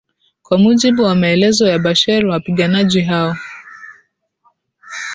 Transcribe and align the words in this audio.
kwa 0.43 0.57
mujibu 0.57 1.03
wamaelezo 1.03 1.67
ya 1.67 1.79
basher 1.79 2.25
wapiganaji 2.25 3.01
hao 3.01 3.35